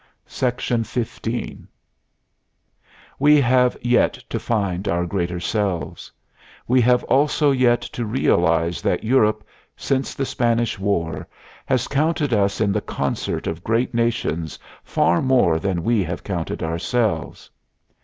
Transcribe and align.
XV 0.27 1.27
We 3.19 3.39
have 3.39 3.77
yet 3.83 4.13
to 4.29 4.39
find 4.39 4.87
our 4.87 5.05
greater 5.05 5.39
selves. 5.39 6.11
We 6.67 6.81
have 6.81 7.03
also 7.03 7.51
yet 7.51 7.81
to 7.81 8.03
realize 8.03 8.81
that 8.81 9.03
Europe, 9.03 9.43
since 9.77 10.15
the 10.15 10.25
Spanish 10.25 10.79
War, 10.79 11.27
has 11.67 11.87
counted 11.87 12.33
us 12.33 12.59
in 12.59 12.71
the 12.71 12.81
concert 12.81 13.45
of 13.45 13.63
great 13.63 13.93
nations 13.93 14.57
far 14.83 15.21
more 15.21 15.59
than 15.59 15.83
we 15.83 16.03
have 16.05 16.23
counted 16.23 16.63
ourselves. 16.63 17.51